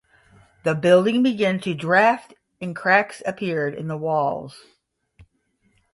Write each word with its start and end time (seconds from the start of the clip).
The 0.63 0.73
building 0.73 1.21
began 1.21 1.59
to 1.59 1.75
draft 1.75 2.33
and 2.59 2.75
cracks 2.75 3.21
appeared 3.23 3.75
in 3.75 3.87
the 3.87 3.97
walls. 3.97 4.59